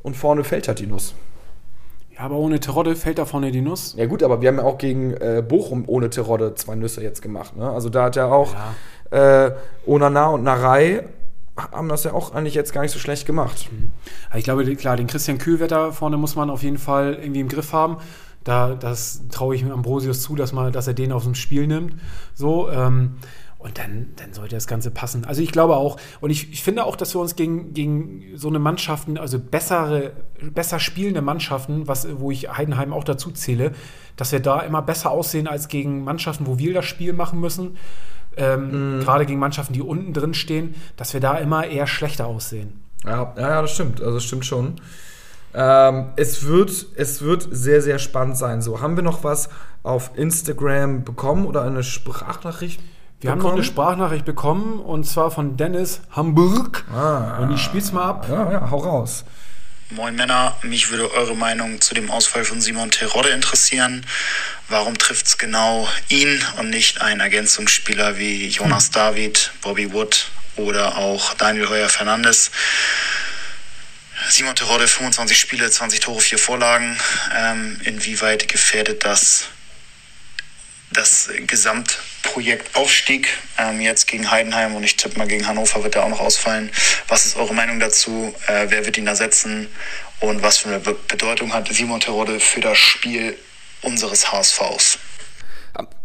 [0.01, 1.13] und vorne fällt halt die Nuss.
[2.15, 3.93] Ja, aber ohne Terodde fällt da vorne die Nuss.
[3.95, 7.21] Ja gut, aber wir haben ja auch gegen äh, Bochum ohne Terodde zwei Nüsse jetzt
[7.21, 7.55] gemacht.
[7.55, 7.69] Ne?
[7.69, 8.55] Also da hat er auch
[9.11, 9.45] ja.
[9.45, 9.51] äh,
[9.85, 11.03] Onana und Narei
[11.57, 13.69] haben das ja auch eigentlich jetzt gar nicht so schlecht gemacht.
[13.71, 13.91] Mhm.
[14.35, 17.73] Ich glaube, klar, den Christian Kühlwetter vorne muss man auf jeden Fall irgendwie im Griff
[17.73, 17.97] haben.
[18.43, 21.95] Da, das traue ich Ambrosius zu, dass, man, dass er den aus dem Spiel nimmt.
[22.33, 23.15] So, ähm,
[23.59, 25.25] und dann, dann sollte das Ganze passen.
[25.25, 28.47] Also ich glaube auch, und ich, ich finde auch, dass wir uns gegen, gegen so
[28.49, 33.71] eine Mannschaften, also bessere, besser spielende Mannschaften, was, wo ich Heidenheim auch dazu zähle,
[34.15, 37.77] dass wir da immer besser aussehen als gegen Mannschaften, wo wir das Spiel machen müssen
[38.37, 38.99] ähm, mm.
[39.01, 42.81] gerade gegen Mannschaften, die unten drin stehen, dass wir da immer eher schlechter aussehen.
[43.05, 44.01] Ja, ja, das stimmt.
[44.01, 44.75] Also das stimmt schon.
[45.53, 48.61] Ähm, es, wird, es wird sehr, sehr spannend sein.
[48.61, 49.49] So, haben wir noch was
[49.83, 52.79] auf Instagram bekommen oder eine Sprachnachricht?
[53.19, 53.41] Wir bekommen?
[53.41, 56.85] haben noch eine Sprachnachricht bekommen und zwar von Dennis Hamburg.
[56.93, 58.27] Ah, und ich spiel's mal ab.
[58.29, 59.25] Ja, ja, hau raus.
[59.89, 64.05] Moin Männer, mich würde eure Meinung zu dem Ausfall von Simon Terodde interessieren.
[64.67, 70.97] Warum trifft es genau ihn und nicht einen Ergänzungsspieler wie Jonas David, Bobby Wood oder
[70.97, 72.51] auch Daniel Heuer Fernandes?
[74.27, 76.99] Simon Terodde, 25 Spiele, 20 Tore, 4 Vorlagen.
[77.33, 79.45] Ähm, inwieweit gefährdet das
[80.91, 83.29] das Gesamtprojekt Aufstieg?
[83.57, 86.69] Ähm, jetzt gegen Heidenheim und ich tippe mal gegen Hannover wird er auch noch ausfallen.
[87.07, 88.33] Was ist eure Meinung dazu?
[88.47, 89.67] Äh, wer wird ihn ersetzen?
[90.19, 93.37] Und was für eine Be Bedeutung hat Simon Terodde für das Spiel
[93.81, 94.99] unseres HSVs?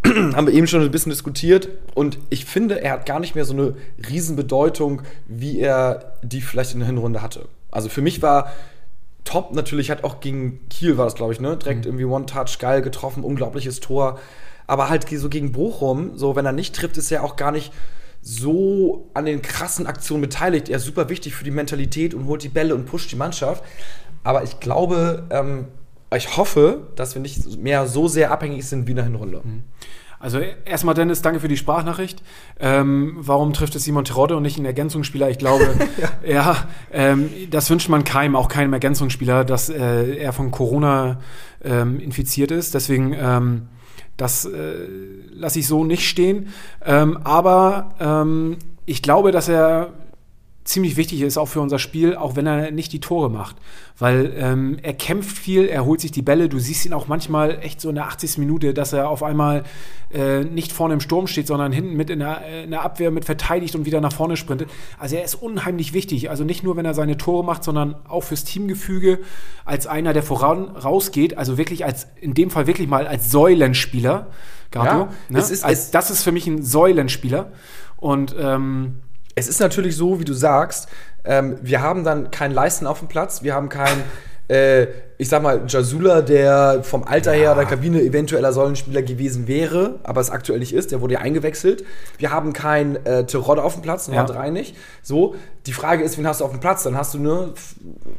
[0.34, 3.44] haben wir eben schon ein bisschen diskutiert und ich finde, er hat gar nicht mehr
[3.44, 3.76] so eine
[4.08, 7.48] Riesenbedeutung, wie er die vielleicht in der Hinrunde hatte.
[7.70, 8.52] Also für mich war
[9.24, 11.56] top natürlich, hat auch gegen Kiel war das, glaube ich, ne?
[11.56, 11.86] Direkt mhm.
[11.86, 14.18] irgendwie One-Touch, geil getroffen, unglaubliches Tor.
[14.66, 17.72] Aber halt so gegen Bochum, so wenn er nicht trifft, ist er auch gar nicht
[18.22, 20.68] so an den krassen Aktionen beteiligt.
[20.68, 23.64] Er ist super wichtig für die Mentalität und holt die Bälle und pusht die Mannschaft.
[24.22, 25.66] Aber ich glaube, ähm,
[26.14, 29.40] ich hoffe, dass wir nicht mehr so sehr abhängig sind wie in der Hinrunde.
[29.42, 29.64] Mhm.
[30.22, 32.22] Also erstmal Dennis, danke für die Sprachnachricht.
[32.60, 35.28] Ähm, warum trifft es Simon Terodde und nicht einen Ergänzungsspieler?
[35.28, 35.74] Ich glaube,
[36.22, 36.56] ja, ja
[36.92, 41.18] ähm, das wünscht man keinem, auch keinem Ergänzungsspieler, dass äh, er von Corona
[41.64, 42.72] ähm, infiziert ist.
[42.74, 43.62] Deswegen ähm,
[44.16, 44.86] das äh,
[45.32, 46.50] lasse ich so nicht stehen.
[46.86, 49.88] Ähm, aber ähm, ich glaube, dass er
[50.64, 53.56] ziemlich wichtig ist, auch für unser Spiel, auch wenn er nicht die Tore macht.
[53.98, 56.48] Weil ähm, er kämpft viel, er holt sich die Bälle.
[56.48, 58.38] Du siehst ihn auch manchmal echt so in der 80.
[58.38, 59.64] Minute, dass er auf einmal
[60.12, 63.24] äh, nicht vorne im Sturm steht, sondern hinten mit in der, in der, Abwehr mit
[63.24, 64.70] verteidigt und wieder nach vorne sprintet.
[64.98, 66.30] Also er ist unheimlich wichtig.
[66.30, 69.18] Also nicht nur, wenn er seine Tore macht, sondern auch fürs Teamgefüge
[69.64, 71.38] als einer, der voran rausgeht.
[71.38, 74.28] Also wirklich als, in dem Fall wirklich mal als Säulenspieler.
[74.70, 75.38] Gato, ja, ne?
[75.38, 77.52] es ist, als, das ist für mich ein Säulenspieler.
[77.96, 79.02] Und ähm,
[79.34, 80.88] es ist natürlich so, wie du sagst,
[81.24, 84.02] ähm, wir haben dann keinen Leisten auf dem Platz, wir haben keinen,
[84.48, 84.86] äh,
[85.18, 87.40] ich sag mal, Jasula, der vom Alter ja.
[87.40, 91.20] her der Kabine eventueller Säulenspieler gewesen wäre, aber es aktuell nicht ist, der wurde ja
[91.20, 91.84] eingewechselt.
[92.18, 94.26] Wir haben keinen äh, Terodde auf dem Platz, Nummer ja.
[94.26, 94.76] drei nicht.
[95.02, 96.82] So, die Frage ist, wen hast du auf dem Platz?
[96.82, 97.54] Dann hast du nur,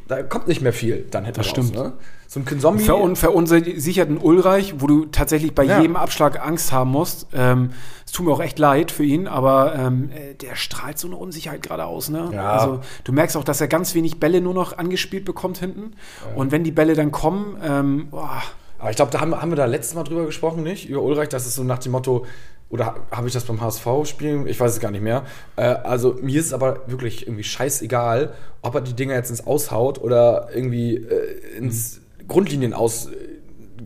[0.07, 1.75] da kommt nicht mehr viel, dann hätte das raus, stimmt.
[1.75, 1.93] Ne?
[2.33, 2.83] So ein Zombie.
[2.83, 5.79] Ver verunsicherten Ulreich, wo du tatsächlich bei ja.
[5.79, 7.27] jedem Abschlag Angst haben musst.
[7.31, 7.73] Ähm,
[8.07, 11.15] es tut mir auch echt leid für ihn, aber ähm, äh, der strahlt so eine
[11.15, 12.09] Unsicherheit gerade aus.
[12.09, 12.31] Ne?
[12.33, 12.53] Ja.
[12.53, 15.91] Also du merkst auch, dass er ganz wenig Bälle nur noch angespielt bekommt hinten.
[16.25, 16.35] Ja.
[16.35, 18.41] Und wenn die Bälle dann kommen, ähm, boah.
[18.79, 20.89] Aber ich glaube, da haben, haben wir da letztes Mal drüber gesprochen, nicht?
[20.89, 22.25] Über Ulreich, das ist so nach dem Motto,
[22.71, 24.47] oder habe ich das beim HSV-Spielen?
[24.47, 25.23] Ich weiß es gar nicht mehr.
[25.55, 29.45] Äh, also mir ist es aber wirklich irgendwie scheißegal, ob er die Dinger jetzt ins
[29.45, 33.09] Aushaut oder irgendwie äh, ins, mhm Grundlinien aus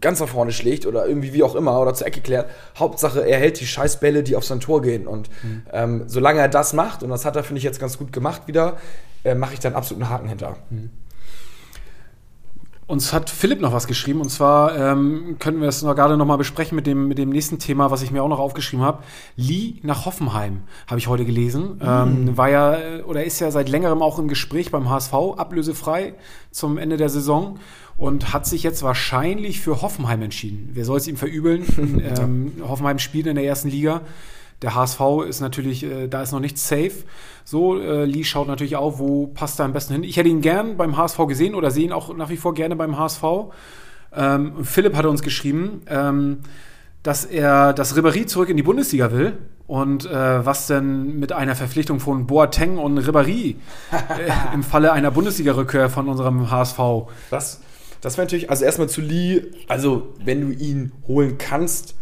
[0.02, 2.50] ganz nach vorne schlägt oder irgendwie wie auch immer oder zur Ecke klärt.
[2.78, 5.08] Hauptsache, er hält die Scheißbälle, die auf sein Tor gehen.
[5.08, 5.64] Und mhm.
[5.72, 8.44] ähm, solange er das macht, und das hat er, finde ich, jetzt ganz gut gemacht
[8.48, 8.78] wieder,
[9.24, 10.58] äh, mache ich dann absolut einen Haken hinter.
[10.70, 10.92] Mhm.
[12.86, 16.26] Uns hat Philipp noch was geschrieben und zwar ähm, können wir es noch gerade noch
[16.26, 19.04] mal besprechen mit dem, mit dem nächsten Thema, was ich mir auch noch aufgeschrieben habe.
[19.36, 21.82] Lee nach Hoffenheim habe ich heute gelesen.
[21.82, 21.82] Mhm.
[21.82, 26.14] Ähm, war ja oder ist ja seit längerem auch im Gespräch beim HSV, ablösefrei
[26.52, 27.60] zum Ende der Saison
[27.98, 30.70] und hat sich jetzt wahrscheinlich für Hoffenheim entschieden.
[30.74, 31.66] Wer soll es ihm verübeln?
[32.20, 34.02] ähm, Hoffenheim spielt in der ersten Liga.
[34.62, 37.04] Der HSV ist natürlich, äh, da ist noch nichts safe.
[37.44, 40.04] So, äh, Lee schaut natürlich auch, wo passt er am besten hin.
[40.04, 42.76] Ich hätte ihn gern beim HSV gesehen oder sehe ihn auch nach wie vor gerne
[42.76, 43.24] beim HSV.
[44.16, 46.40] Ähm, Philipp hatte uns geschrieben, ähm,
[47.04, 49.38] dass er das Ribéry zurück in die Bundesliga will.
[49.68, 53.56] Und äh, was denn mit einer Verpflichtung von Boateng und Ribéry
[53.92, 56.80] äh, im Falle einer Bundesliga-Rückkehr von unserem HSV?
[57.30, 57.62] Das,
[58.02, 61.96] das wäre natürlich, also erstmal zu Lee, also wenn du ihn holen kannst,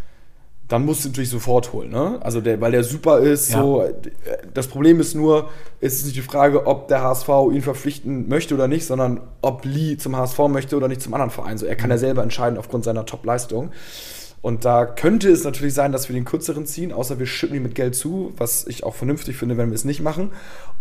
[0.68, 2.18] dann musst du natürlich sofort holen, ne?
[2.22, 3.62] Also der, weil der super ist, ja.
[3.62, 3.88] so.
[4.54, 8.56] Das Problem ist nur, es ist nicht die Frage, ob der HSV ihn verpflichten möchte
[8.56, 11.60] oder nicht, sondern ob Lee zum HSV möchte oder nicht zum anderen Verein.
[11.60, 11.92] So, er kann mhm.
[11.92, 13.72] ja selber entscheiden aufgrund seiner Top-Leistung.
[14.42, 17.64] Und da könnte es natürlich sein, dass wir den kürzeren ziehen, außer wir schütten ihn
[17.64, 20.32] mit Geld zu, was ich auch vernünftig finde, wenn wir es nicht machen.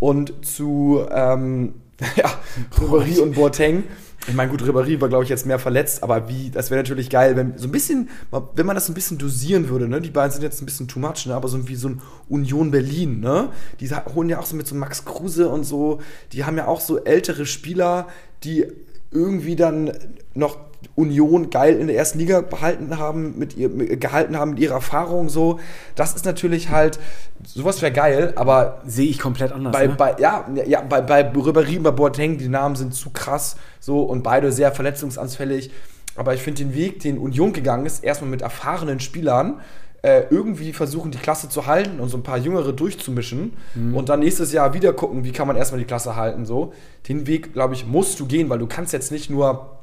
[0.00, 1.74] Und zu ähm,
[2.16, 2.30] ja,
[2.78, 3.84] Ribéry und Boateng
[4.26, 7.10] ich meine, gut, Ribéry war, glaube ich, jetzt mehr verletzt, aber wie, das wäre natürlich
[7.10, 8.08] geil, wenn so ein bisschen,
[8.54, 10.00] wenn man das ein bisschen dosieren würde, ne?
[10.00, 11.34] Die beiden sind jetzt ein bisschen too much, ne?
[11.34, 13.50] Aber so wie so ein Union Berlin, ne?
[13.80, 16.00] Die holen ja auch so mit so Max Kruse und so,
[16.32, 18.08] die haben ja auch so ältere Spieler,
[18.44, 18.66] die
[19.10, 19.92] irgendwie dann
[20.34, 20.58] noch
[20.94, 24.74] Union geil in der ersten Liga behalten haben, mit ihr, mit, gehalten haben mit ihrer
[24.74, 25.60] Erfahrung so.
[25.94, 26.98] Das ist natürlich halt,
[27.44, 28.82] sowas wäre geil, aber.
[28.86, 29.72] Sehe ich komplett anders.
[29.72, 29.94] Bei, ne?
[29.96, 34.22] bei, ja, ja, bei, bei Ribéry, bei Boateng, die Namen sind zu krass so und
[34.22, 35.70] beide sehr verletzungsanfällig.
[36.16, 39.60] Aber ich finde den Weg, den Union gegangen ist, erstmal mit erfahrenen Spielern,
[40.04, 43.96] äh, irgendwie versuchen, die Klasse zu halten und so ein paar Jüngere durchzumischen mhm.
[43.96, 46.44] und dann nächstes Jahr wieder gucken, wie kann man erstmal die Klasse halten.
[46.44, 46.74] So.
[47.08, 49.78] Den Weg, glaube ich, musst du gehen, weil du kannst jetzt nicht nur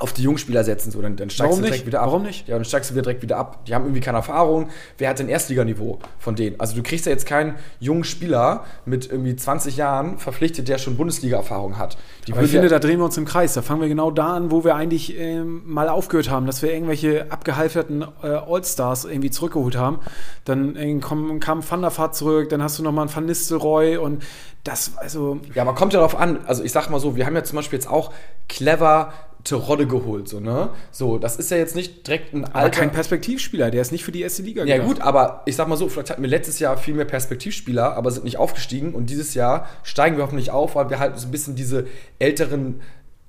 [0.00, 1.72] auf die Jungspieler setzen, so dann, dann steigst Warum du nicht?
[1.74, 2.06] direkt wieder ab.
[2.06, 2.48] Warum nicht?
[2.48, 3.66] Ja, dann steigst du wieder direkt wieder ab.
[3.66, 4.70] Die haben irgendwie keine Erfahrung.
[4.96, 6.58] Wer hat denn Erstliganiveau von denen?
[6.58, 10.96] Also du kriegst ja jetzt keinen jungen Spieler mit irgendwie 20 Jahren verpflichtet, der schon
[10.96, 11.98] Bundesliga-Erfahrung hat.
[12.26, 13.52] Die Aber ich finde, da drehen wir uns im Kreis.
[13.52, 16.72] Da fangen wir genau da an, wo wir eigentlich ähm, mal aufgehört haben, dass wir
[16.72, 19.98] irgendwelche abgehalfterten äh, All-Stars irgendwie zurückgeholt haben.
[20.46, 23.98] Dann äh, kam, kam Van der Vaart zurück, dann hast du nochmal einen Van Nistelrooy
[23.98, 24.22] und
[24.64, 26.38] das, also, ja, aber kommt ja darauf an.
[26.46, 28.12] Also ich sag mal so, wir haben ja zum Beispiel jetzt auch
[28.48, 29.12] clever
[29.44, 30.70] Terodde geholt, so, ne?
[30.90, 32.80] So, das ist ja jetzt nicht direkt ein aber alter...
[32.80, 34.88] kein Perspektivspieler, der ist nicht für die erste Liga Ja gedacht.
[34.88, 38.10] gut, aber ich sag mal so, vielleicht hatten wir letztes Jahr viel mehr Perspektivspieler, aber
[38.10, 41.30] sind nicht aufgestiegen und dieses Jahr steigen wir hoffentlich auf, weil wir halt so ein
[41.30, 41.86] bisschen diese
[42.18, 42.80] älteren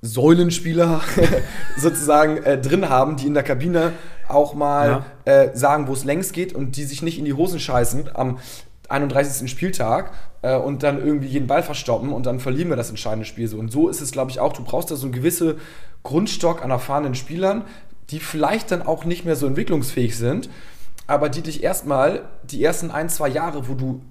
[0.02, 1.00] Säulenspieler
[1.76, 3.92] sozusagen äh, drin haben, die in der Kabine
[4.28, 7.60] auch mal äh, sagen, wo es längs geht und die sich nicht in die Hosen
[7.60, 8.38] scheißen am
[8.88, 9.50] 31.
[9.50, 13.48] Spieltag äh, und dann irgendwie jeden Ball verstoppen und dann verlieren wir das entscheidende Spiel
[13.48, 13.58] so.
[13.58, 14.52] Und so ist es, glaube ich, auch.
[14.52, 15.54] Du brauchst da so einen gewissen
[16.02, 17.64] Grundstock an erfahrenen Spielern,
[18.10, 20.48] die vielleicht dann auch nicht mehr so entwicklungsfähig sind,
[21.06, 24.02] aber die dich erstmal die ersten ein, zwei Jahre, wo du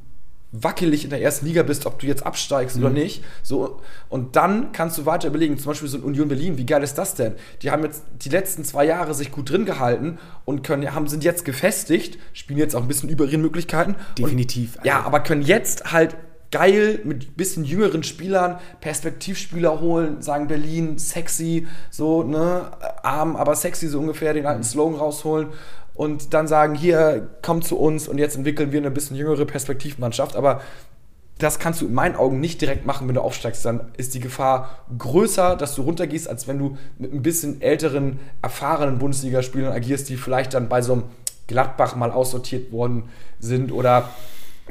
[0.52, 3.24] wackelig in der ersten Liga bist, ob du jetzt absteigst oder nicht.
[3.42, 6.84] So, und dann kannst du weiter überlegen, zum Beispiel so in Union Berlin, wie geil
[6.84, 7.36] ist das denn?
[7.62, 11.24] Die haben jetzt die letzten zwei Jahre sich gut drin gehalten und können, haben, sind
[11.24, 13.96] jetzt gefestigt, spielen jetzt auch ein bisschen über ihren Möglichkeiten.
[14.18, 14.76] Definitiv.
[14.76, 16.18] Und, ja, aber können jetzt halt
[16.52, 22.72] geil mit bisschen jüngeren Spielern Perspektivspieler holen, sagen Berlin, sexy, so, ne,
[23.04, 25.50] arm, aber sexy, so ungefähr, den alten Slogan rausholen
[25.94, 30.36] und dann sagen, hier, komm zu uns und jetzt entwickeln wir eine bisschen jüngere Perspektivmannschaft,
[30.36, 30.62] aber
[31.38, 33.66] das kannst du in meinen Augen nicht direkt machen, wenn du aufsteigst.
[33.66, 38.20] Dann ist die Gefahr größer, dass du runtergehst, als wenn du mit ein bisschen älteren,
[38.44, 41.04] erfahrenen Bundesligaspielern agierst, die vielleicht dann bei so einem
[41.48, 43.10] Gladbach mal aussortiert worden
[43.40, 44.10] sind oder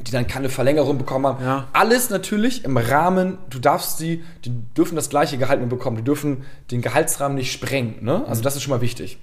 [0.06, 1.44] die dann keine Verlängerung bekommen haben.
[1.44, 1.68] Ja.
[1.72, 6.04] Alles natürlich im Rahmen, du darfst sie, die dürfen das gleiche Gehalt nur bekommen, die
[6.04, 7.96] dürfen den Gehaltsrahmen nicht sprengen.
[8.00, 8.24] Ne?
[8.26, 9.18] Also das ist schon mal wichtig.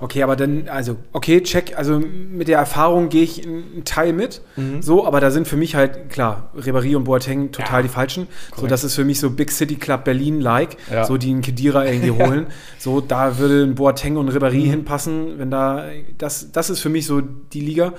[0.00, 4.40] Okay, aber dann, also, okay, check, also mit der Erfahrung gehe ich einen Teil mit,
[4.80, 8.26] so, aber da sind für mich halt, klar, Ribéry und Boateng total Ja, die Falschen.
[8.56, 11.04] So, das ist für mich so Big City Club Berlin-like, Ja.
[11.04, 12.46] so die einen Kedira irgendwie holen.
[12.78, 15.84] So, da würde ein Boateng und Ribéry hinpassen, wenn da,
[16.16, 17.92] das, das ist für mich so die Liga.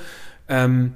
[0.49, 0.93] Ähm,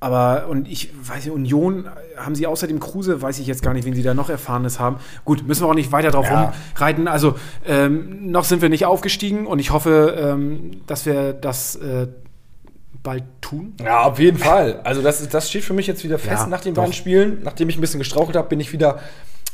[0.00, 3.72] aber, und ich weiß nicht, Union, haben sie außer dem Kruse, weiß ich jetzt gar
[3.72, 4.98] nicht, wen sie da noch Erfahrenes haben.
[5.24, 6.52] Gut, müssen wir auch nicht weiter drauf Ja.
[6.74, 7.08] rumreiten.
[7.08, 7.34] Also,
[7.66, 12.08] ähm, noch sind wir nicht aufgestiegen und ich hoffe, ähm, dass wir das äh,
[13.02, 13.74] bald tun.
[13.82, 14.80] Ja, auf jeden Fall.
[14.84, 16.82] Also das, das steht für mich jetzt wieder fest Ja, nach den doch.
[16.82, 17.38] beiden Spielen.
[17.42, 18.98] Nachdem ich ein bisschen gestrauchelt habe, bin ich wieder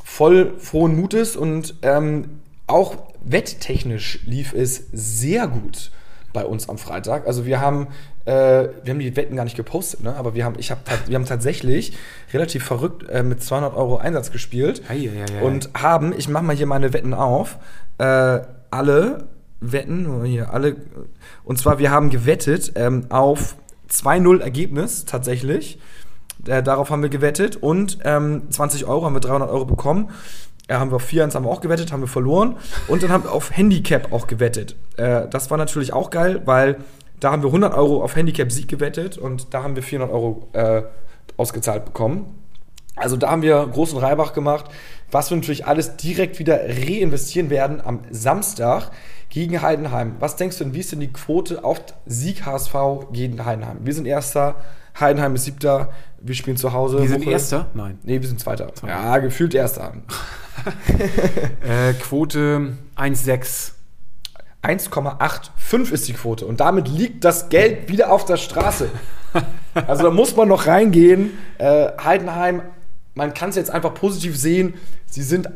[0.04, 5.90] voll frohen Mutes und ähm, auch wetttechnisch lief es sehr gut
[6.32, 7.26] bei uns am Freitag.
[7.26, 7.88] Also wir haben,
[8.24, 10.14] äh, wir haben die Wetten gar nicht gepostet, ne?
[10.14, 11.96] aber wir haben, ich hab, wir haben tatsächlich
[12.32, 16.44] relativ verrückt äh, mit 200 Euro Einsatz gespielt Ei, ei, ei, und haben, ich mache
[16.44, 17.58] mal hier meine Wetten auf,
[17.98, 19.24] äh, alle
[19.60, 20.76] Wetten, hier, alle,
[21.44, 23.56] und zwar wir haben gewettet ähm, auf
[23.92, 25.78] 2-0 Ergebnis tatsächlich.
[26.46, 30.10] Äh, darauf haben wir gewettet und ähm, 20 Euro haben wir 300 Euro bekommen.
[30.66, 32.56] Äh, haben wir auf 4-1 haben wir auch gewettet, haben wir verloren.
[32.88, 34.76] Und dann haben wir auf Handicap auch gewettet.
[34.96, 36.78] Äh, das war natürlich auch geil, weil
[37.22, 40.82] da haben wir 100 Euro auf Handicap-Sieg gewettet und da haben wir 400 Euro äh,
[41.36, 42.38] ausgezahlt bekommen.
[42.96, 44.66] Also da haben wir großen Reibach gemacht,
[45.10, 48.90] was wir natürlich alles direkt wieder reinvestieren werden am Samstag
[49.30, 50.16] gegen Heidenheim.
[50.20, 52.74] Was denkst du denn, wie ist denn die Quote auf Sieg HSV
[53.12, 53.78] gegen Heidenheim?
[53.82, 54.56] Wir sind Erster,
[55.00, 57.00] Heidenheim ist Siebter, wir spielen zu Hause.
[57.00, 57.66] Wir sind Woche- Erster?
[57.72, 57.98] Nein.
[58.02, 58.70] Nee, wir sind Zweiter.
[58.86, 59.92] Ja, gefühlt Erster.
[61.66, 63.72] Äh, Quote 1,6.
[64.62, 68.88] 1,85 ist die Quote und damit liegt das Geld wieder auf der Straße.
[69.74, 71.30] Also da muss man noch reingehen.
[71.56, 72.60] Äh, Heidenheim,
[73.14, 74.74] man kann es jetzt einfach positiv sehen,
[75.06, 75.48] sie sind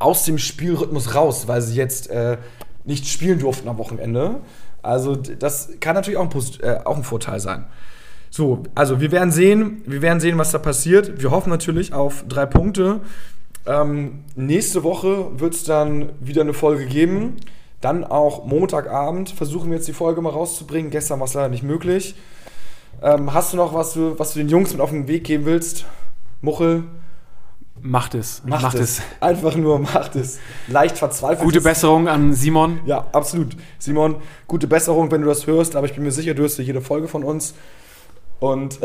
[0.00, 2.38] aus dem Spielrhythmus raus, weil sie jetzt äh,
[2.84, 4.40] nicht spielen durften am Wochenende.
[4.82, 7.66] Also das kann natürlich auch ein, Posit- äh, auch ein Vorteil sein.
[8.30, 11.22] So, also wir werden sehen, wir werden sehen, was da passiert.
[11.22, 13.00] Wir hoffen natürlich auf drei Punkte.
[13.66, 17.36] Ähm, nächste Woche wird es dann wieder eine Folge geben.
[17.80, 20.90] Dann auch Montagabend versuchen wir jetzt die Folge mal rauszubringen.
[20.90, 22.14] Gestern war es leider nicht möglich.
[23.02, 25.46] Ähm, hast du noch was du, was du den Jungs mit auf den Weg geben
[25.46, 25.86] willst?
[26.42, 26.84] Muchel,
[27.82, 28.42] Macht es.
[28.44, 29.00] macht, es.
[29.20, 30.38] Einfach nur macht es.
[30.68, 31.40] Leicht verzweifelt.
[31.44, 32.80] Gute Besserung an Simon.
[32.84, 33.56] Ja, absolut.
[33.78, 34.16] Simon,
[34.46, 36.82] gute Besserung, wenn du das hörst, aber ich bin mir sicher, du hörst ja jede
[36.82, 37.54] Folge von uns.
[38.38, 38.78] Und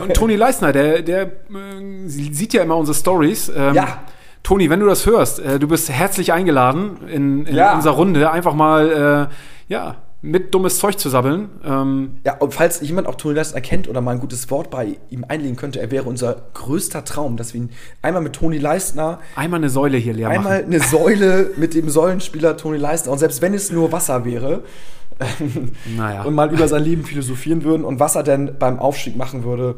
[0.00, 3.50] Und Toni Leisner, der, der äh, sieht ja immer unsere Stories.
[3.54, 4.02] Ähm, Ja.
[4.42, 7.74] Toni, wenn du das hörst, äh, du bist herzlich eingeladen in, in Ja.
[7.74, 8.30] unserer Runde.
[8.30, 11.48] Einfach mal, äh, ja, mit dummes Zeug zu sabbeln.
[11.64, 14.96] Ähm, Ja, und falls jemand auch Toni Leistner erkennt oder mal ein gutes Wort bei
[15.10, 17.70] ihm einlegen könnte, er wäre unser größter Traum, dass wir ihn
[18.02, 20.72] einmal mit Toni Leistner, einmal eine Säule hier leer einmal machen.
[20.74, 24.62] eine Säule mit dem Säulenspieler Toni Leistner und selbst wenn es nur Wasser wäre,
[25.96, 26.22] Naja.
[26.22, 29.76] und mal über sein Leben philosophieren würden und was er denn beim Aufstieg machen würde,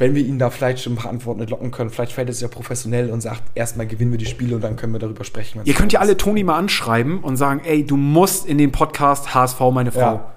[0.00, 1.90] wenn wir ihn da vielleicht schon ein paar Antworten entlocken können.
[1.90, 4.92] Vielleicht fällt es ja professionell und sagt, erstmal gewinnen wir die Spiele und dann können
[4.92, 5.60] wir darüber sprechen.
[5.64, 9.34] Ihr könnt ja alle Toni mal anschreiben und sagen, ey, du musst in den Podcast
[9.34, 9.92] HSV meine.
[9.92, 10.00] Frau.
[10.00, 10.32] Ja.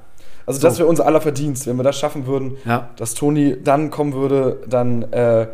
[0.45, 0.79] Also das So.
[0.79, 2.89] wäre unser aller Verdienst, wenn wir das schaffen würden, Ja.
[2.97, 5.47] dass Toni dann kommen würde, dann äh,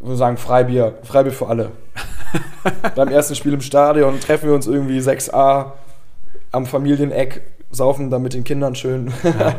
[0.00, 1.70] würde sagen Freibier, Freibier für alle.
[2.96, 5.72] Beim ersten Spiel im Stadion treffen wir uns irgendwie 6a
[6.50, 7.42] am Familieneck,
[7.74, 9.12] saufen da mit den Kindern schön.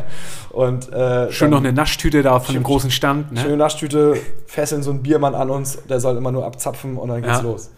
[0.51, 3.31] und äh, Schön dann- noch eine Naschtüte da von dem großen Stand.
[3.31, 3.41] Ne?
[3.41, 7.21] Schöne Naschtüte, fesseln so einen Biermann an uns, der soll immer nur abzapfen und dann
[7.21, 7.41] geht's Ja.
[7.43, 7.69] los.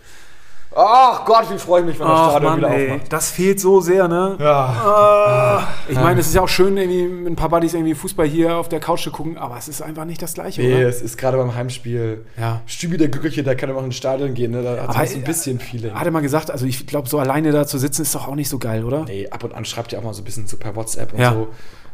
[0.79, 3.11] Ach Gott, wie freue ich mich, wenn das Ach Stadion Mann, wieder ey, aufmacht.
[3.13, 4.35] das fehlt so sehr, ne?
[4.39, 4.55] Ja.
[4.55, 8.27] Ah, ich meine, es ist ja auch schön, irgendwie mit ein paar Buddies irgendwie Fußball
[8.27, 10.87] hier auf der Couch zu gucken, aber es ist einfach nicht das Gleiche, Nee, oder?
[10.87, 12.25] es ist gerade beim Heimspiel.
[12.39, 12.61] Ja.
[12.67, 14.61] Stübi der Glückliche, der kann immer ins Stadion gehen, ne?
[14.61, 15.93] Da hat so ein bisschen Feeling.
[15.95, 18.35] Hat er mal gesagt, also ich glaube, so alleine da zu sitzen ist doch auch
[18.35, 19.03] nicht so geil, oder?
[19.05, 21.19] Nee, ab und an schreibt er auch mal so ein bisschen so per WhatsApp und
[21.19, 21.33] Ja.
[21.33, 21.47] so.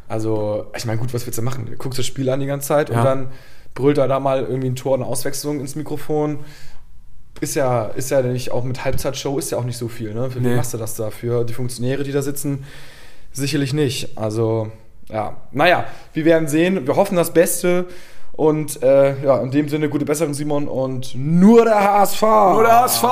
[0.09, 1.65] Also, ich meine, gut, was willst du machen?
[1.67, 2.97] Du guckst das Spiel an die ganze Zeit Ja.
[2.99, 3.27] und dann
[3.73, 6.39] brüllt er da mal irgendwie ein Tor, eine Auswechslung ins Mikrofon.
[7.41, 10.29] Ist ja, ist ja nicht, auch mit Halbzeitshow ist ja auch nicht so viel, ne?
[10.29, 10.49] Für Nee.
[10.51, 11.09] wen machst du das da?
[11.09, 12.63] Für die Funktionäre, die da sitzen?
[13.33, 14.17] Sicherlich nicht.
[14.17, 14.71] Also,
[15.09, 15.37] ja.
[15.51, 16.87] Naja, wir werden sehen.
[16.87, 17.85] Wir hoffen das Beste.
[18.31, 20.67] Und äh, ja, in dem Sinne, gute Besserung, Simon.
[20.67, 22.21] Und nur der HSV.
[22.21, 23.03] Nur der HSV.